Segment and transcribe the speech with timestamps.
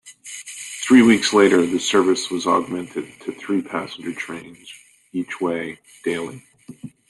[0.83, 4.73] Three weeks later the service was augmented to three passenger trains
[5.13, 6.43] each way daily.